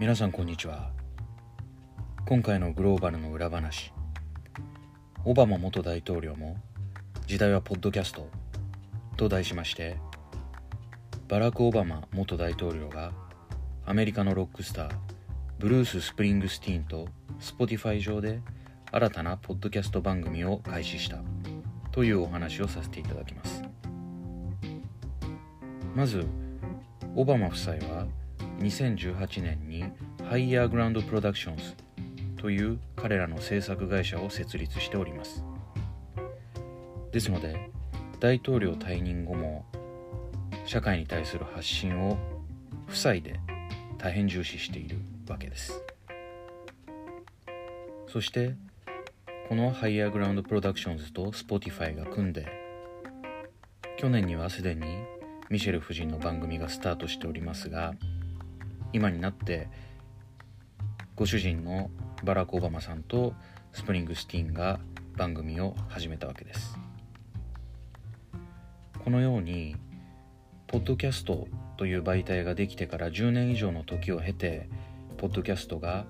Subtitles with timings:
[0.00, 0.90] 皆さんこんにちは。
[2.26, 3.92] 今回のグローバルの裏話。
[5.24, 6.56] オバマ元大統領も
[7.28, 8.28] 時代はポッドキャスト
[9.16, 9.96] と題しまして
[11.28, 13.12] バラク・オバマ元大統領が
[13.86, 14.90] アメリカのロックスター
[15.60, 17.06] ブルース・スプリングスティーンと
[17.38, 18.40] Spotify 上で
[18.90, 21.18] 新たなポッドキャスト番組を開始した
[21.92, 23.62] というお話をさせていただきます。
[25.94, 26.26] まず
[27.14, 28.06] オバマ夫妻は
[28.58, 29.84] 2018年に
[30.28, 31.74] Higher Ground Productions
[32.36, 35.44] という彼らの制作会社を設立しております。
[37.12, 37.70] ですので
[38.20, 39.64] 大統領退任後も
[40.66, 42.18] 社会に対する発信を
[42.88, 43.40] 夫妻で
[43.98, 44.98] 大変重視している
[45.28, 45.82] わけです。
[48.06, 48.54] そして
[49.48, 52.46] このハイヤーグラウンドプロダクションズと Spotify が組んで
[53.98, 54.82] 去年にはすでに
[55.50, 57.94] ミシェル夫人の番組がスタートしておりますが
[58.94, 59.68] 今になって
[61.16, 61.90] ご主人の
[62.22, 63.34] バラク・オバマさんと
[63.72, 64.78] スプリングスティーンが
[65.16, 66.78] 番組を始めたわけです。
[69.02, 69.74] このように
[70.68, 74.68] ポッドキャストという媒体ができてから10年以上の時を経て
[75.18, 76.06] ポッドキャストが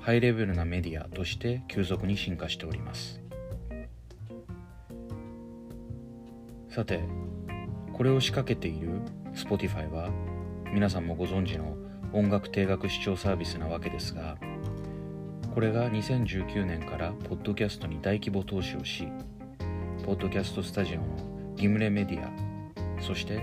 [0.00, 3.20] ハイレベルなメディアとして急速に進化しております。
[6.70, 7.00] さて
[7.92, 9.00] これを仕掛けている
[9.34, 10.10] Spotify は
[10.72, 11.76] 皆さんもご存知の
[12.12, 14.36] 音楽定額視聴サービスなわけですが
[15.54, 19.08] これが2019年からポッドキャストに大規模投資をし
[20.04, 22.30] ポッドキャストスタジオのギムレメディア
[23.02, 23.42] そして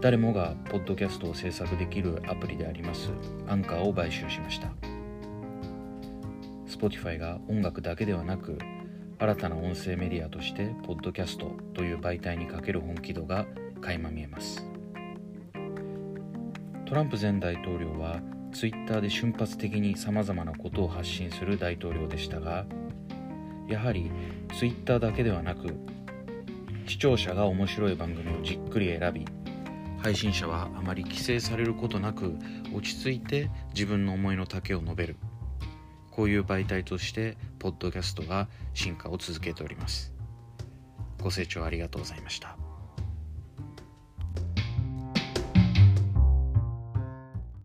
[0.00, 3.10] 誰もがポッドキャストを制作できるアプリであります
[3.46, 4.68] アンカーを買収しました。
[6.78, 8.58] Spotify が音楽だけではなく
[9.18, 13.46] 新たな音声メディアとしてポッドキャストという媒体にかける本気度が
[13.80, 14.77] 垣間見えます。
[16.88, 18.20] トランプ前大統領は
[18.52, 22.64] ツイッターで瞬発的にさまざまなことを発信する大統領でしたが
[23.68, 24.10] やはり
[24.56, 25.68] ツイッターだけではなく
[26.86, 29.26] 視聴者が面白い番組をじっくり選び
[29.98, 32.36] 配信者はあまり規制されることなく
[32.74, 35.16] 落ち着いて自分の思いの丈を述べる。
[36.10, 40.12] こういう媒体としてポッドキャストが進化を続けております。
[41.20, 42.67] ご清聴ありがとうございました。